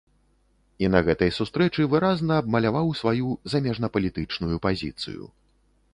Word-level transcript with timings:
І 0.85 0.87
на 0.93 1.01
гэтай 1.07 1.31
сустрэчы 1.39 1.85
выразна 1.93 2.33
абмаляваў 2.43 2.87
сваю 3.03 3.29
замежнапалітычную 3.55 4.55
пазіцыю. 4.69 5.23